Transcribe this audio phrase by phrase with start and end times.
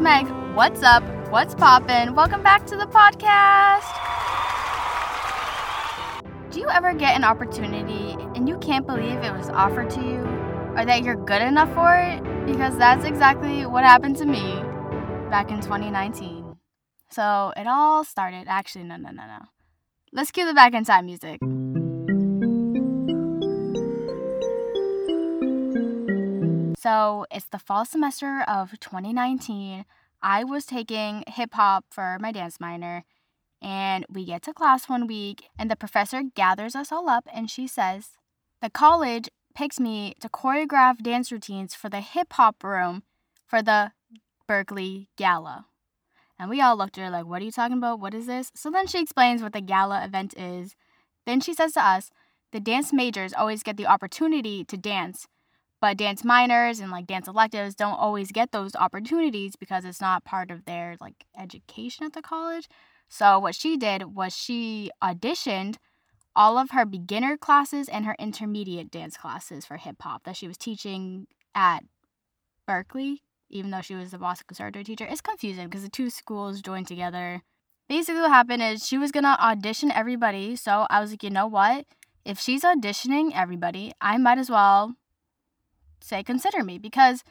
[0.00, 0.26] Meg.
[0.54, 1.02] What's up?
[1.30, 2.14] What's poppin'?
[2.14, 3.84] Welcome back to the podcast.
[6.50, 10.20] Do you ever get an opportunity and you can't believe it was offered to you
[10.74, 12.24] or that you're good enough for it?
[12.46, 14.40] Because that's exactly what happened to me
[15.28, 16.56] back in 2019.
[17.10, 18.46] So it all started.
[18.48, 19.38] Actually, no, no, no, no.
[20.14, 21.40] Let's cue the back in time music.
[26.82, 29.84] So it's the fall semester of 2019.
[30.22, 33.04] I was taking hip hop for my dance minor,
[33.60, 37.50] and we get to class one week, and the professor gathers us all up and
[37.50, 38.12] she says,
[38.62, 43.02] The college picks me to choreograph dance routines for the hip hop room
[43.46, 43.92] for the
[44.48, 45.66] Berklee Gala.
[46.38, 48.00] And we all looked at her like, What are you talking about?
[48.00, 48.50] What is this?
[48.54, 50.76] So then she explains what the gala event is.
[51.26, 52.10] Then she says to us,
[52.52, 55.26] The dance majors always get the opportunity to dance
[55.80, 60.24] but dance minors and like dance electives don't always get those opportunities because it's not
[60.24, 62.68] part of their like education at the college
[63.08, 65.76] so what she did was she auditioned
[66.36, 70.46] all of her beginner classes and her intermediate dance classes for hip hop that she
[70.46, 71.84] was teaching at
[72.68, 73.18] Berklee,
[73.50, 75.06] even though she was the Boston Conservatory teacher.
[75.10, 77.42] It's confusing because the two schools joined together.
[77.88, 80.54] Basically, what happened is she was gonna audition everybody.
[80.54, 81.86] So I was like, you know what?
[82.24, 84.94] If she's auditioning everybody, I might as well
[86.00, 87.24] say consider me because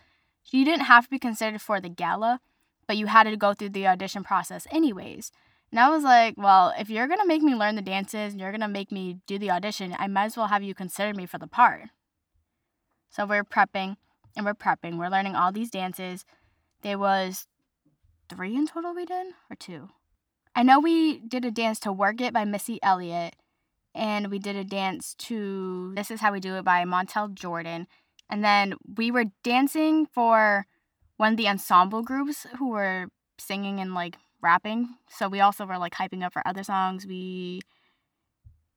[0.52, 2.40] you didn't have to be considered for the gala,
[2.88, 5.32] but you had to go through the audition process anyways.
[5.72, 8.52] And I was like, well, if you're gonna make me learn the dances and you're
[8.52, 11.38] gonna make me do the audition, I might as well have you consider me for
[11.38, 11.90] the part.
[13.12, 13.98] So we're prepping
[14.36, 14.98] and we're prepping.
[14.98, 16.26] We're learning all these dances.
[16.82, 17.48] There was
[18.30, 19.90] three in total we did, or two.
[20.56, 23.36] I know we did a dance to Work It by Missy Elliott,
[23.94, 27.88] and we did a dance to This Is How We Do It by Montell Jordan.
[28.30, 30.66] And then we were dancing for
[31.18, 34.96] one of the ensemble groups who were singing and like rapping.
[35.10, 37.06] So we also were like hyping up for other songs.
[37.06, 37.62] We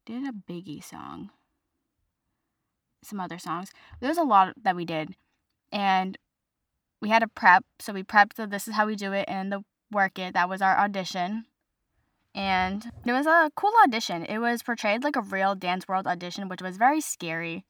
[0.06, 1.30] did a Biggie song,
[3.04, 3.70] some other songs.
[4.00, 5.14] There was a lot that we did.
[5.70, 6.18] And
[7.00, 7.64] we had a prep.
[7.78, 10.34] So we prepped the This Is How We Do It and the Work It.
[10.34, 11.44] That was our audition.
[12.34, 14.24] And it was a cool audition.
[14.24, 17.66] It was portrayed like a real Dance World audition, which was very scary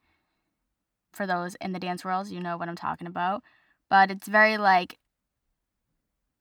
[1.12, 3.42] for those in the dance world, you know what I'm talking about.
[3.88, 4.98] But it's very like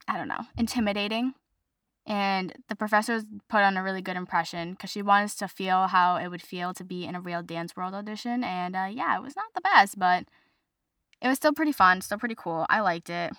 [0.08, 1.34] I don't know, intimidating.
[2.08, 5.88] And the professors put on a really good impression because she wanted us to feel
[5.88, 8.44] how it would feel to be in a real dance world audition.
[8.44, 10.26] And uh, yeah, it was not the best, but
[11.22, 12.66] it was still pretty fun, still pretty cool.
[12.70, 13.34] I liked it.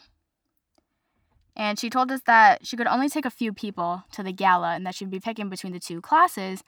[1.54, 4.74] And she told us that she could only take a few people to the gala
[4.74, 6.62] and that she'd be picking between the two classes.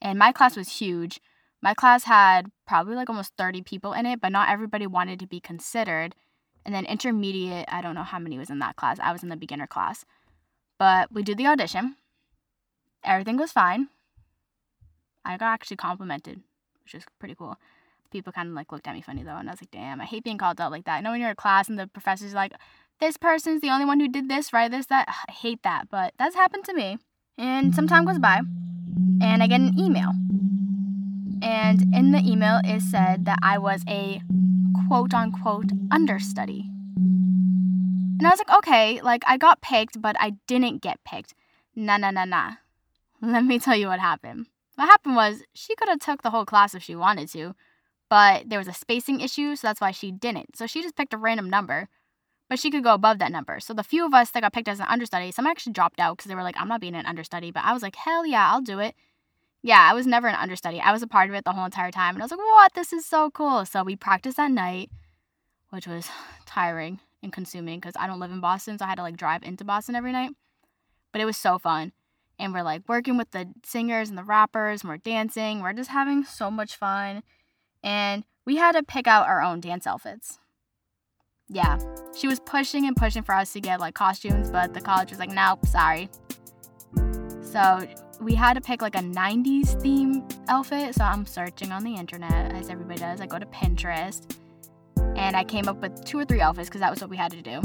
[0.00, 1.20] And my class was huge.
[1.62, 5.28] My class had probably like almost 30 people in it, but not everybody wanted to
[5.28, 6.16] be considered.
[6.66, 8.98] And then intermediate, I don't know how many was in that class.
[9.00, 10.04] I was in the beginner class.
[10.78, 11.96] But we did the audition.
[13.04, 13.88] Everything was fine.
[15.24, 16.40] I got actually complimented,
[16.82, 17.56] which is pretty cool.
[18.10, 20.04] People kind of like looked at me funny though, and I was like, damn, I
[20.04, 20.96] hate being called out like that.
[20.96, 22.52] I know when you're in class and the professor's like,
[23.00, 24.70] this person's the only one who did this, right?
[24.70, 25.08] This, that.
[25.08, 26.98] I hate that, but that's happened to me.
[27.38, 28.40] And some time goes by,
[29.20, 30.12] and I get an email
[31.42, 34.22] and in the email, it said that I was a
[34.88, 36.68] quote unquote understudy.
[36.96, 41.34] And I was like, okay, like I got picked, but I didn't get picked.
[41.74, 42.52] Nah, nah, nah, nah.
[43.20, 44.46] Let me tell you what happened.
[44.76, 47.54] What happened was she could have took the whole class if she wanted to,
[48.08, 50.56] but there was a spacing issue, so that's why she didn't.
[50.56, 51.88] So she just picked a random number,
[52.48, 53.58] but she could go above that number.
[53.60, 56.16] So the few of us that got picked as an understudy, some actually dropped out
[56.16, 58.50] because they were like, I'm not being an understudy, but I was like, hell yeah,
[58.50, 58.94] I'll do it.
[59.62, 60.80] Yeah, I was never an understudy.
[60.80, 62.14] I was a part of it the whole entire time.
[62.14, 62.74] And I was like, what?
[62.74, 63.64] This is so cool.
[63.64, 64.90] So we practiced that night,
[65.70, 66.08] which was
[66.46, 68.78] tiring and consuming because I don't live in Boston.
[68.78, 70.30] So I had to like drive into Boston every night.
[71.12, 71.92] But it was so fun.
[72.38, 75.60] And we're like working with the singers and the rappers, and we're dancing.
[75.60, 77.22] We're just having so much fun.
[77.84, 80.38] And we had to pick out our own dance outfits.
[81.48, 81.78] Yeah,
[82.16, 85.18] she was pushing and pushing for us to get like costumes, but the college was
[85.18, 86.08] like, nope, sorry.
[87.52, 87.86] So
[88.18, 90.94] we had to pick like a 90s theme outfit.
[90.94, 93.20] So I'm searching on the internet, as everybody does.
[93.20, 94.36] I go to Pinterest
[95.16, 97.30] and I came up with two or three outfits because that was what we had
[97.32, 97.60] to do.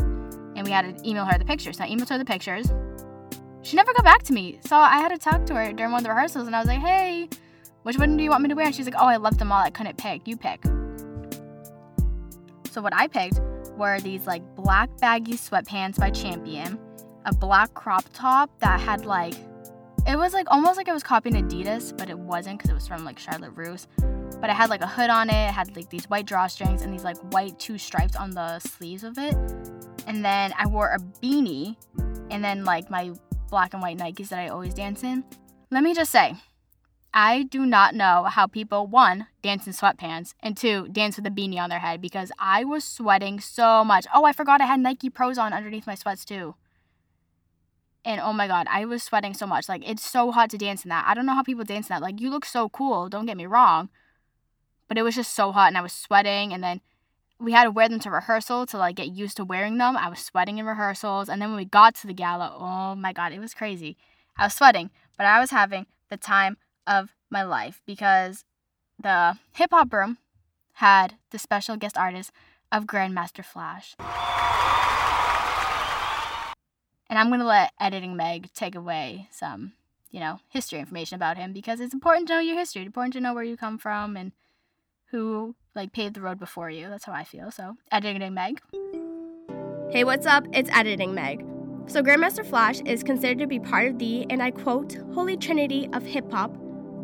[0.58, 1.78] And we had to email her the pictures.
[1.78, 2.68] So I emailed her the pictures.
[3.62, 4.60] She never got back to me.
[4.66, 6.68] So I had to talk to her during one of the rehearsals and I was
[6.68, 7.30] like, hey,
[7.84, 8.66] which one do you want me to wear?
[8.66, 9.64] And she's like, oh, I love them all.
[9.64, 10.28] I couldn't pick.
[10.28, 10.66] You pick.
[12.72, 13.40] So what I picked
[13.78, 16.78] were these like black baggy sweatpants by Champion,
[17.26, 19.36] a black crop top that had like
[20.08, 22.88] it was like almost like it was copying Adidas, but it wasn't because it was
[22.88, 23.88] from like Charlotte Russe.
[24.40, 26.94] But it had like a hood on it, it had like these white drawstrings and
[26.94, 29.36] these like white two stripes on the sleeves of it.
[30.08, 31.76] and then I wore a beanie,
[32.32, 33.12] and then like my
[33.50, 35.24] black and white Nikes that I always dance in.
[35.70, 36.36] Let me just say,
[37.14, 41.30] I do not know how people, one, dance in sweatpants, and two, dance with a
[41.30, 44.06] beanie on their head because I was sweating so much.
[44.14, 46.56] Oh, I forgot I had Nike Pros on underneath my sweats too.
[48.08, 49.68] And oh my god, I was sweating so much.
[49.68, 51.04] Like, it's so hot to dance in that.
[51.06, 52.02] I don't know how people dance in that.
[52.02, 53.90] Like, you look so cool, don't get me wrong.
[54.88, 56.54] But it was just so hot and I was sweating.
[56.54, 56.80] And then
[57.38, 59.98] we had to wear them to rehearsal to like get used to wearing them.
[59.98, 61.28] I was sweating in rehearsals.
[61.28, 63.98] And then when we got to the gala, oh my god, it was crazy.
[64.38, 66.56] I was sweating, but I was having the time
[66.88, 68.46] of my life because
[68.98, 70.18] the hip hop room
[70.76, 72.32] had the special guest artist
[72.72, 73.98] of Grandmaster Flash.
[77.10, 79.74] And I'm going to let editing Meg take away some,
[80.12, 82.82] you know, history information about him because it's important to know your history.
[82.82, 84.34] It's important to know where you come from and
[85.12, 86.90] who like paved the road before you.
[86.90, 87.50] That's how I feel.
[87.52, 88.60] So, editing Meg.
[89.90, 90.46] Hey, what's up?
[90.52, 91.46] It's editing Meg.
[91.88, 95.88] So, Grandmaster Flash is considered to be part of the, and I quote, holy trinity
[95.94, 96.52] of hip hop,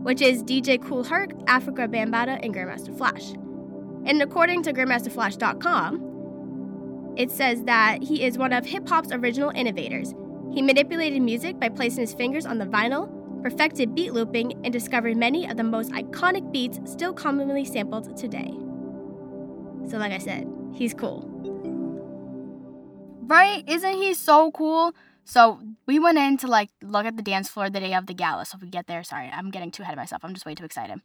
[0.04, 3.32] which is DJ Kool Herc, Afrika Bambaataa, and Grandmaster Flash.
[4.06, 6.13] And according to GrandmasterFlash.com,
[7.18, 10.14] it says that he is one of hip hop's original innovators.
[10.54, 13.10] He manipulated music by placing his fingers on the vinyl,
[13.42, 18.52] perfected beat looping, and discovered many of the most iconic beats still commonly sampled today.
[19.90, 21.30] So, like I said, he's cool.
[23.26, 23.64] Right?
[23.68, 24.94] Isn't he so cool?
[25.26, 28.14] So we went in to like look at the dance floor the day of the
[28.14, 28.46] gala.
[28.46, 30.24] So if we get there, sorry, I'm getting too ahead of myself.
[30.24, 31.02] I'm just way too excited.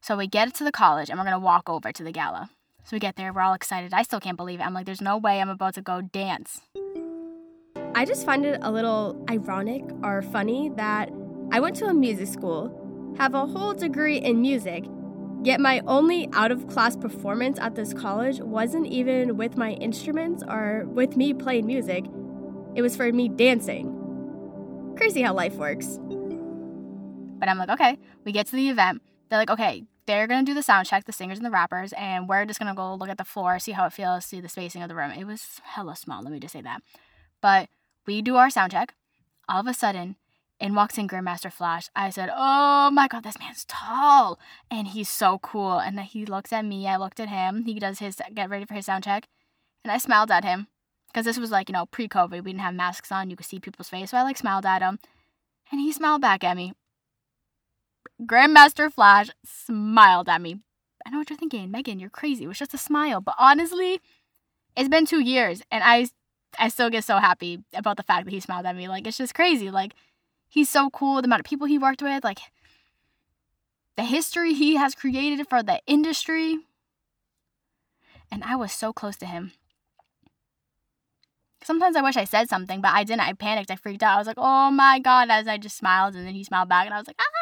[0.00, 2.50] So we get to the college and we're gonna walk over to the gala.
[2.84, 3.94] So we get there, we're all excited.
[3.94, 4.62] I still can't believe it.
[4.62, 6.60] I'm like, there's no way I'm about to go dance.
[7.94, 11.10] I just find it a little ironic or funny that
[11.50, 14.84] I went to a music school, have a whole degree in music,
[15.42, 20.42] yet my only out of class performance at this college wasn't even with my instruments
[20.46, 22.04] or with me playing music.
[22.74, 24.94] It was for me dancing.
[24.98, 25.98] Crazy how life works.
[27.38, 29.00] But I'm like, okay, we get to the event.
[29.28, 32.28] They're like, okay, they're gonna do the sound check, the singers and the rappers, and
[32.28, 34.82] we're just gonna go look at the floor, see how it feels, see the spacing
[34.82, 35.10] of the room.
[35.10, 36.82] It was hella small, let me just say that.
[37.40, 37.68] But
[38.06, 38.94] we do our sound check.
[39.48, 40.16] All of a sudden,
[40.60, 41.88] in walks in Grandmaster Flash.
[41.94, 44.38] I said, Oh my god, this man's tall
[44.70, 45.78] and he's so cool.
[45.78, 47.64] And then he looks at me, I looked at him.
[47.64, 49.28] He does his get ready for his sound check.
[49.84, 50.68] And I smiled at him.
[51.08, 52.42] Because this was like, you know, pre COVID.
[52.42, 53.30] We didn't have masks on.
[53.30, 54.10] You could see people's face.
[54.10, 54.98] So I like smiled at him.
[55.70, 56.72] And he smiled back at me.
[58.22, 60.60] Grandmaster Flash smiled at me.
[61.06, 62.44] I know what you're thinking, Megan, you're crazy.
[62.44, 63.20] It was just a smile.
[63.20, 64.00] But honestly,
[64.76, 66.08] it's been two years and I
[66.58, 68.88] I still get so happy about the fact that he smiled at me.
[68.88, 69.70] Like it's just crazy.
[69.70, 69.94] Like
[70.48, 72.38] he's so cool, the amount of people he worked with, like
[73.96, 76.58] the history he has created for the industry.
[78.30, 79.52] And I was so close to him.
[81.62, 83.22] Sometimes I wish I said something, but I didn't.
[83.22, 83.70] I panicked.
[83.70, 84.16] I freaked out.
[84.16, 86.14] I was like, oh my God, as I just smiled.
[86.14, 87.33] And then he smiled back, and I was like, ah.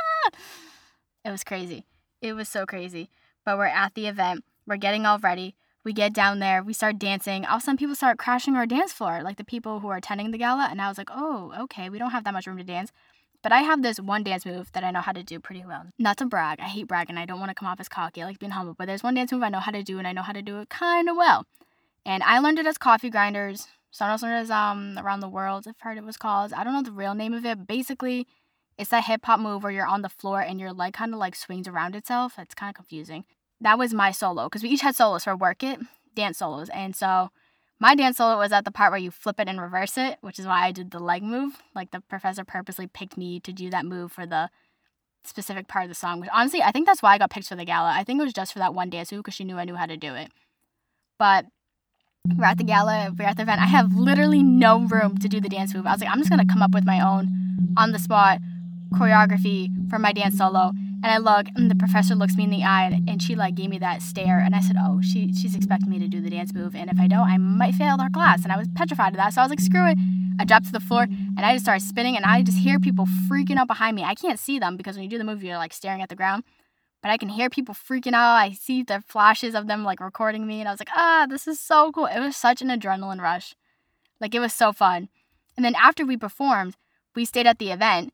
[1.25, 1.85] It was crazy.
[2.21, 3.11] It was so crazy.
[3.45, 4.45] But we're at the event.
[4.67, 5.55] We're getting all ready.
[5.85, 6.63] We get down there.
[6.63, 7.45] We start dancing.
[7.45, 9.97] All of a sudden, people start crashing our dance floor, like the people who are
[9.97, 10.69] attending the gala.
[10.71, 12.93] And I was like, oh, okay, we don't have that much room to dance.
[13.43, 15.87] But I have this one dance move that I know how to do pretty well.
[15.99, 17.19] Not to brag, I hate bragging.
[17.19, 18.23] I don't want to come off as cocky.
[18.23, 18.75] I like being humble.
[18.75, 20.43] But there's one dance move I know how to do, and I know how to
[20.43, 21.47] do it kind of well.
[22.07, 23.67] And I learned it as coffee grinders.
[23.91, 25.67] Someone else learned it as um around the world.
[25.69, 26.53] I've heard it was called.
[26.53, 27.67] I don't know the real name of it.
[27.67, 28.29] Basically,
[28.83, 31.21] it's that hip hop move where you're on the floor and your leg kind of
[31.21, 32.35] like swings around itself.
[32.37, 33.25] It's kind of confusing.
[33.61, 35.81] That was my solo because we each had solos for work it
[36.15, 37.31] dance solos, and so
[37.79, 40.39] my dance solo was at the part where you flip it and reverse it, which
[40.39, 41.63] is why I did the leg move.
[41.75, 44.51] Like the professor purposely picked me to do that move for the
[45.25, 46.21] specific part of the song.
[46.21, 47.93] Which honestly, I think that's why I got picked for the gala.
[47.95, 49.77] I think it was just for that one dance move because she knew I knew
[49.77, 50.33] how to do it.
[51.19, 51.47] But
[52.37, 53.61] we're at the gala, we're at the event.
[53.61, 55.87] I have literally no room to do the dance move.
[55.87, 57.29] I was like, I'm just gonna come up with my own
[57.77, 58.41] on the spot
[58.93, 60.73] choreography for my dance solo.
[61.05, 63.71] And I look, and the professor looks me in the eye, and she like gave
[63.71, 64.39] me that stare.
[64.39, 67.01] And I said, "Oh, she she's expecting me to do the dance move, and if
[67.01, 69.45] I don't, I might fail our class." And I was petrified of that, so I
[69.45, 69.99] was like, "Screw it!"
[70.39, 73.07] I dropped to the floor, and I just started spinning, and I just hear people
[73.29, 74.05] freaking out behind me.
[74.05, 76.15] I can't see them because when you do the move, you're like staring at the
[76.15, 76.45] ground,
[77.03, 78.37] but I can hear people freaking out.
[78.37, 81.49] I see the flashes of them like recording me, and I was like, "Ah, this
[81.49, 83.57] is so cool!" It was such an adrenaline rush,
[84.21, 85.09] like it was so fun.
[85.57, 86.77] And then after we performed,
[87.17, 88.13] we stayed at the event,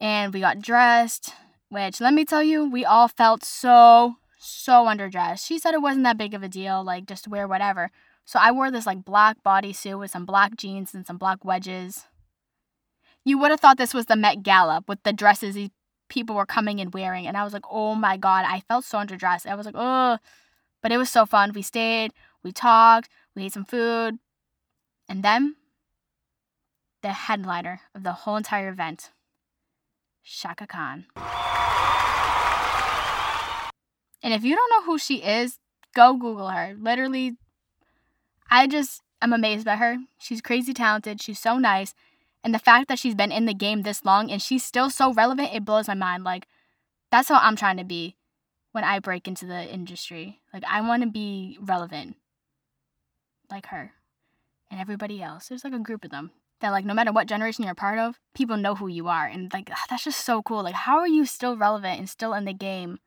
[0.00, 1.34] and we got dressed
[1.70, 5.46] which let me tell you, we all felt so, so underdressed.
[5.46, 7.92] She said it wasn't that big of a deal, like just wear whatever.
[8.24, 12.06] So I wore this like black bodysuit with some black jeans and some black wedges.
[13.24, 15.70] You would have thought this was the Met Gala with the dresses these
[16.08, 17.28] people were coming and wearing.
[17.28, 19.46] And I was like, oh my God, I felt so underdressed.
[19.46, 20.18] I was like, oh,
[20.82, 21.52] but it was so fun.
[21.52, 24.18] We stayed, we talked, we ate some food.
[25.08, 25.54] And then
[27.02, 29.10] the headliner of the whole entire event,
[30.24, 31.06] Chaka Khan.
[34.22, 35.58] And if you don't know who she is,
[35.94, 36.74] go Google her.
[36.78, 37.36] Literally,
[38.50, 39.96] I just am amazed by her.
[40.18, 41.22] She's crazy talented.
[41.22, 41.94] She's so nice.
[42.42, 45.12] And the fact that she's been in the game this long and she's still so
[45.12, 46.24] relevant, it blows my mind.
[46.24, 46.46] Like,
[47.10, 48.16] that's how I'm trying to be
[48.72, 50.40] when I break into the industry.
[50.52, 52.16] Like, I want to be relevant
[53.50, 53.92] like her
[54.70, 55.48] and everybody else.
[55.48, 56.30] There's like a group of them
[56.60, 59.26] that, like, no matter what generation you're a part of, people know who you are.
[59.26, 60.62] And, like, ah, that's just so cool.
[60.62, 62.98] Like, how are you still relevant and still in the game?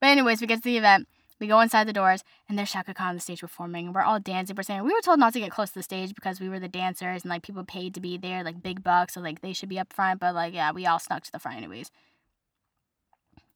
[0.00, 1.08] But, anyways, we get to the event.
[1.40, 3.86] We go inside the doors, and there's Chaka Khan on the stage performing.
[3.86, 4.54] And we're all dancing.
[4.54, 6.60] We're saying we were told not to get close to the stage because we were
[6.60, 9.54] the dancers, and like people paid to be there, like big bucks, so like they
[9.54, 10.20] should be up front.
[10.20, 11.90] But like, yeah, we all snuck to the front anyways.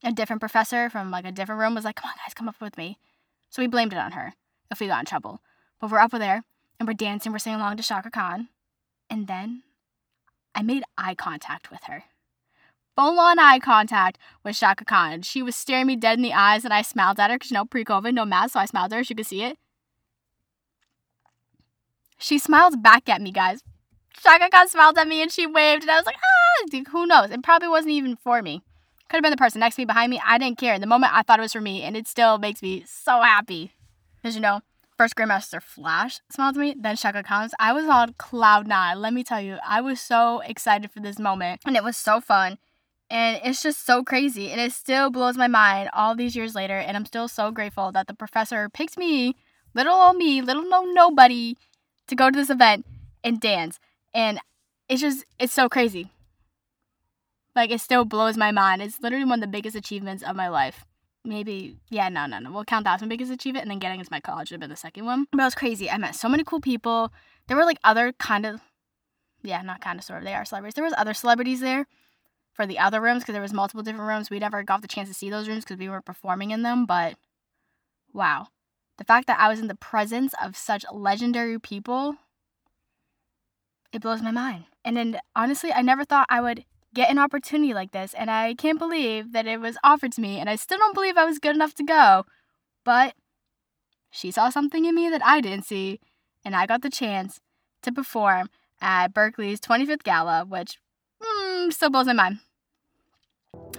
[0.03, 2.59] A different professor from like a different room was like, "Come on, guys, come up
[2.59, 2.97] with me."
[3.51, 4.33] So we blamed it on her
[4.71, 5.41] if we got in trouble.
[5.79, 6.43] But we're up there
[6.79, 7.31] and we're dancing.
[7.31, 8.49] We're singing along to Chaka Khan,
[9.09, 9.63] and then
[10.53, 12.05] I made eye contact with her
[12.95, 15.21] full on eye contact with Chaka Khan.
[15.21, 17.55] She was staring me dead in the eyes, and I smiled at her because, you
[17.55, 19.03] know, pre COVID, no mask, so I smiled at her.
[19.03, 19.57] She could see it.
[22.17, 23.61] She smiled back at me, guys.
[24.23, 27.05] Chaka Khan smiled at me and she waved, and I was like, ah, dude, who
[27.05, 27.31] knows?
[27.31, 28.63] It probably wasn't even for me.
[29.09, 30.21] Could have been the person next to me, behind me.
[30.25, 30.79] I didn't care.
[30.79, 33.73] The moment, I thought it was for me, and it still makes me so happy.
[34.17, 34.61] Because, you know,
[34.97, 37.49] first Grandmaster Flash smiled at me, then Chaka Khan.
[37.59, 39.01] I was on cloud nine.
[39.01, 42.21] Let me tell you, I was so excited for this moment, and it was so
[42.21, 42.57] fun.
[43.09, 44.49] And it's just so crazy.
[44.49, 46.77] And it still blows my mind all these years later.
[46.77, 49.35] And I'm still so grateful that the professor picked me,
[49.75, 51.55] little old me, little no nobody,
[52.07, 52.83] to go to this event
[53.23, 53.79] and dance.
[54.13, 54.39] And
[54.89, 56.09] it's just, it's so crazy.
[57.55, 58.81] Like, it still blows my mind.
[58.81, 60.83] It's literally one of the biggest achievements of my life.
[61.25, 62.51] Maybe, yeah, no, no, no.
[62.51, 63.63] We'll count that as my biggest achievement.
[63.63, 65.25] And then getting into my college would have been the second one.
[65.31, 65.89] But it was crazy.
[65.89, 67.11] I met so many cool people.
[67.47, 68.61] There were like other kind of,
[69.43, 70.75] yeah, not kind of sort of, they are celebrities.
[70.75, 71.87] There was other celebrities there
[72.53, 74.29] for the other rooms because there was multiple different rooms.
[74.29, 76.85] We never got the chance to see those rooms because we weren't performing in them.
[76.85, 77.15] But
[78.13, 78.47] wow,
[78.97, 82.15] the fact that I was in the presence of such legendary people,
[83.91, 84.65] it blows my mind.
[84.83, 88.55] And then honestly, I never thought I would get an opportunity like this, and I
[88.55, 90.39] can't believe that it was offered to me.
[90.39, 92.25] And I still don't believe I was good enough to go,
[92.83, 93.13] but
[94.09, 95.99] she saw something in me that I didn't see,
[96.43, 97.41] and I got the chance
[97.83, 98.49] to perform
[98.81, 100.79] at Berklee's 25th gala, which
[101.21, 102.39] mm, still blows my mind.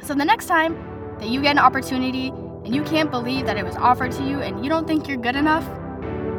[0.02, 0.76] So the next time
[1.18, 4.40] that you get an opportunity and you can't believe that it was offered to you
[4.40, 5.66] and you don't think you're good enough,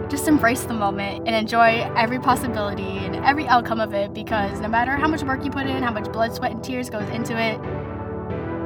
[0.10, 4.68] just embrace the moment and enjoy every possibility and every outcome of it because no
[4.68, 7.38] matter how much work you put in, how much blood, sweat, and tears goes into
[7.38, 7.60] it,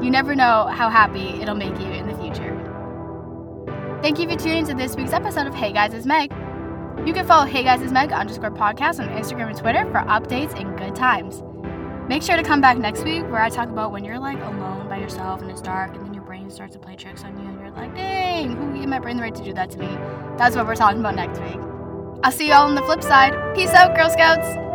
[0.03, 2.57] you never know how happy it'll make you in the future.
[4.01, 6.31] Thank you for tuning to this week's episode of Hey Guys, it's Meg.
[7.05, 10.59] You can follow Hey Guys, it's Meg underscore podcast on Instagram and Twitter for updates
[10.59, 11.43] and good times.
[12.07, 14.89] Make sure to come back next week where I talk about when you're like alone
[14.89, 16.10] by yourself and it's dark and
[16.51, 19.23] starts to play tricks on you and you're like, dang, who gave my brain the
[19.23, 19.87] right to do that to me?
[20.37, 21.59] That's what we're talking about next week.
[22.23, 23.33] I'll see you all on the flip side.
[23.55, 24.70] Peace out, Girl Scouts!